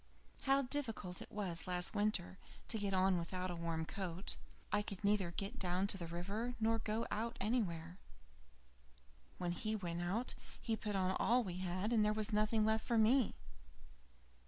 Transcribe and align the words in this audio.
How 0.45 0.63
difficult 0.63 1.21
it 1.21 1.31
was 1.31 1.67
last 1.67 1.93
winter 1.93 2.39
to 2.69 2.79
get 2.79 2.91
on 2.91 3.19
without 3.19 3.51
a 3.51 3.55
warm 3.55 3.85
coat. 3.85 4.35
I 4.71 4.81
could 4.81 5.03
neither 5.03 5.29
get 5.29 5.59
down 5.59 5.85
to 5.85 5.97
the 5.99 6.07
river, 6.07 6.55
nor 6.59 6.79
go 6.79 7.05
out 7.11 7.37
anywhere. 7.39 7.99
When 9.37 9.51
he 9.51 9.75
went 9.75 10.01
out 10.01 10.33
he 10.59 10.75
put 10.75 10.95
on 10.95 11.15
all 11.19 11.43
we 11.43 11.59
had, 11.59 11.93
and 11.93 12.03
there 12.03 12.13
was 12.13 12.33
nothing 12.33 12.65
left 12.65 12.83
for 12.83 12.97
me. 12.97 13.35